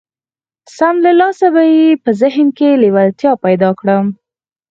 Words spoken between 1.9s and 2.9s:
په ذهن کې